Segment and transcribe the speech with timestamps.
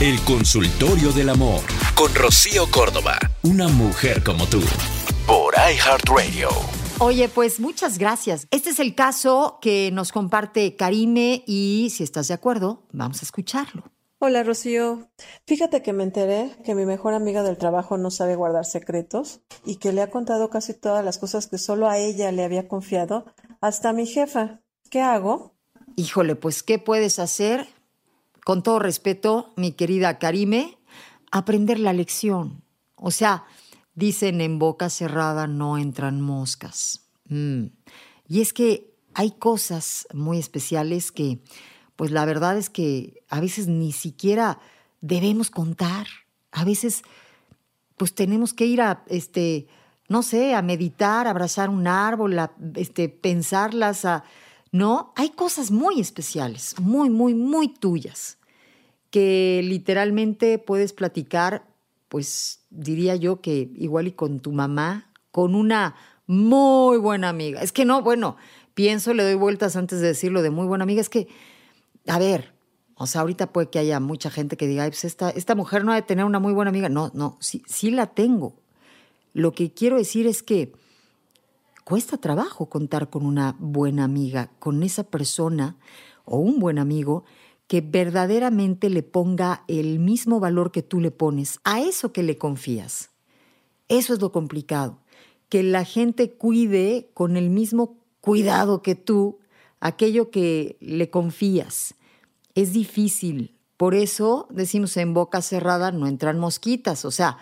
[0.00, 1.60] El consultorio del amor
[1.94, 4.62] con Rocío Córdoba, una mujer como tú,
[5.26, 6.48] por iHeartRadio.
[7.00, 8.48] Oye, pues muchas gracias.
[8.50, 13.26] Este es el caso que nos comparte Karime y si estás de acuerdo, vamos a
[13.26, 13.92] escucharlo.
[14.20, 15.10] Hola Rocío,
[15.46, 19.76] fíjate que me enteré que mi mejor amiga del trabajo no sabe guardar secretos y
[19.76, 23.26] que le ha contado casi todas las cosas que solo a ella le había confiado,
[23.60, 24.62] hasta a mi jefa.
[24.88, 25.52] ¿Qué hago?
[25.96, 27.68] Híjole, pues ¿qué puedes hacer?
[28.44, 30.78] Con todo respeto, mi querida Karime,
[31.30, 32.62] aprender la lección.
[32.94, 33.44] O sea,
[33.94, 37.08] dicen en boca cerrada no entran moscas.
[37.28, 37.66] Mm.
[38.28, 41.40] Y es que hay cosas muy especiales que
[41.96, 44.58] pues la verdad es que a veces ni siquiera
[45.02, 46.06] debemos contar.
[46.50, 47.02] A veces,
[47.98, 49.66] pues tenemos que ir a, este,
[50.08, 54.24] no sé, a meditar, a abrazar un árbol, a este, pensarlas, a...
[54.72, 58.38] No, hay cosas muy especiales, muy, muy, muy tuyas,
[59.10, 61.66] que literalmente puedes platicar,
[62.08, 67.62] pues diría yo que igual y con tu mamá, con una muy buena amiga.
[67.62, 68.36] Es que no, bueno,
[68.74, 71.28] pienso, le doy vueltas antes de decirlo de muy buena amiga, es que
[72.06, 72.52] a ver,
[72.94, 75.94] o sea, ahorita puede que haya mucha gente que diga, pues esta, mujer no ha
[75.94, 76.88] de tener una muy buena amiga.
[76.88, 78.60] No, no, sí, sí la tengo.
[79.32, 80.72] Lo que quiero decir es que
[81.90, 85.76] cuesta trabajo contar con una buena amiga, con esa persona
[86.24, 87.24] o un buen amigo
[87.66, 92.38] que verdaderamente le ponga el mismo valor que tú le pones a eso que le
[92.38, 93.10] confías.
[93.88, 95.00] Eso es lo complicado,
[95.48, 99.40] que la gente cuide con el mismo cuidado que tú
[99.80, 101.96] aquello que le confías.
[102.54, 103.56] Es difícil.
[103.76, 107.04] Por eso decimos en boca cerrada no entran mosquitas.
[107.04, 107.38] O sea,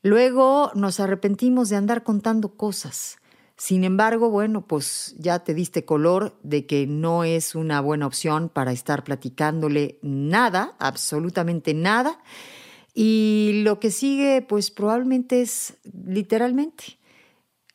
[0.00, 3.16] luego nos arrepentimos de andar contando cosas.
[3.56, 8.48] Sin embargo, bueno, pues ya te diste color de que no es una buena opción
[8.48, 12.20] para estar platicándole nada, absolutamente nada.
[12.94, 16.98] Y lo que sigue, pues probablemente es literalmente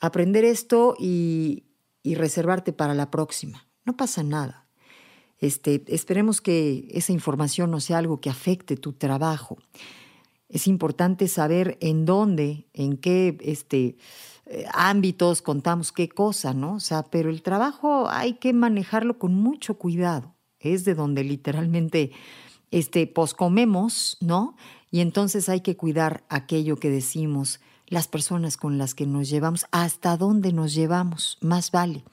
[0.01, 1.63] aprender esto y,
[2.03, 3.65] y reservarte para la próxima.
[3.85, 4.65] No pasa nada.
[5.39, 9.57] Este, esperemos que esa información no sea algo que afecte tu trabajo.
[10.49, 13.97] Es importante saber en dónde, en qué este,
[14.45, 16.75] eh, ámbitos contamos qué cosa, ¿no?
[16.75, 20.33] O sea, pero el trabajo hay que manejarlo con mucho cuidado.
[20.59, 22.11] Es de donde literalmente
[22.71, 24.55] este, poscomemos, ¿no?
[24.89, 29.65] Y entonces hay que cuidar aquello que decimos, las personas con las que nos llevamos,
[29.71, 32.03] hasta dónde nos llevamos, más vale.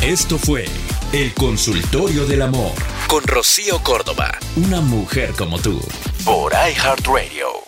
[0.00, 0.66] Esto fue
[1.12, 2.72] El Consultorio del Amor
[3.08, 5.80] con Rocío Córdoba, una mujer como tú,
[6.24, 7.63] por iHeartRadio.